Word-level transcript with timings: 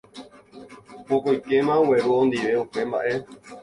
vokóikema 1.07 1.73
ogueru 1.81 2.09
ondive 2.21 2.51
upe 2.63 2.81
mba'e. 2.89 3.13